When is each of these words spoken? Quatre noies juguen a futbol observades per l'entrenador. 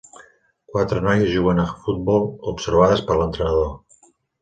Quatre 0.75 1.01
noies 1.09 1.27
juguen 1.35 1.63
a 1.65 1.67
futbol 1.85 2.27
observades 2.55 3.07
per 3.11 3.23
l'entrenador. 3.23 3.75